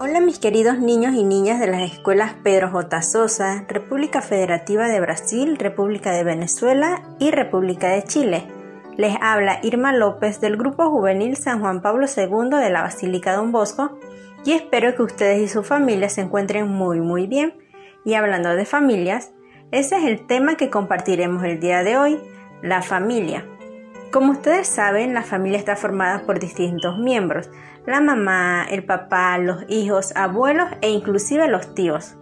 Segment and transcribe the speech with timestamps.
[0.00, 3.02] Hola mis queridos niños y niñas de las escuelas Pedro J.
[3.02, 8.44] Sosa, República Federativa de Brasil, República de Venezuela y República de Chile.
[8.96, 13.50] Les habla Irma López del Grupo Juvenil San Juan Pablo II de la Basílica Don
[13.50, 13.98] Bosco
[14.44, 17.54] y espero que ustedes y su familia se encuentren muy muy bien.
[18.04, 19.32] Y hablando de familias,
[19.72, 22.20] ese es el tema que compartiremos el día de hoy,
[22.62, 23.44] la familia.
[24.10, 27.50] Como ustedes saben, la familia está formada por distintos miembros,
[27.84, 32.16] la mamá, el papá, los hijos, abuelos e inclusive los tíos.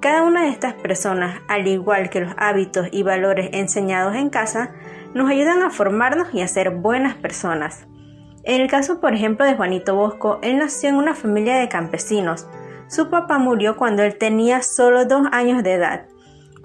[0.00, 4.72] Cada una de estas personas, al igual que los hábitos y valores enseñados en casa,
[5.12, 7.86] nos ayudan a formarnos y a ser buenas personas.
[8.44, 12.48] En el caso, por ejemplo, de Juanito Bosco, él nació en una familia de campesinos.
[12.88, 16.06] Su papá murió cuando él tenía solo dos años de edad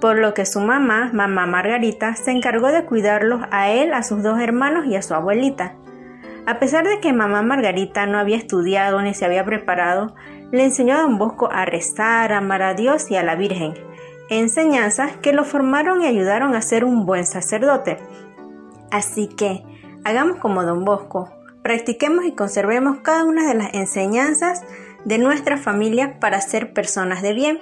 [0.02, 4.22] por lo que su mamá, mamá Margarita, se encargó de cuidarlos a él, a sus
[4.22, 5.76] dos hermanos y a su abuelita.
[6.46, 10.16] A pesar de que mamá Margarita no había estudiado ni se había preparado,
[10.52, 13.76] le enseñó a don Bosco a rezar, a amar a Dios y a la Virgen,
[14.30, 17.98] enseñanzas que lo formaron y ayudaron a ser un buen sacerdote.
[18.90, 19.64] Así que,
[20.04, 21.30] hagamos como don Bosco,
[21.62, 24.64] practiquemos y conservemos cada una de las enseñanzas
[25.06, 27.60] de nuestra familia para ser personas de bien.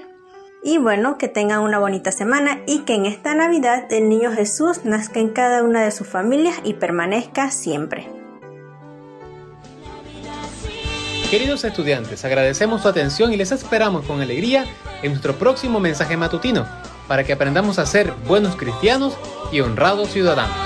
[0.61, 4.83] Y bueno, que tengan una bonita semana y que en esta Navidad el Niño Jesús
[4.83, 8.09] nazca en cada una de sus familias y permanezca siempre.
[11.31, 14.65] Queridos estudiantes, agradecemos su atención y les esperamos con alegría
[15.03, 16.65] en nuestro próximo mensaje matutino
[17.07, 19.17] para que aprendamos a ser buenos cristianos
[19.51, 20.57] y honrados ciudadanos.